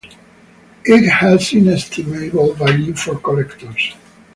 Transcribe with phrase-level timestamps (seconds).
[0.83, 3.93] It has inestimable value for collectors.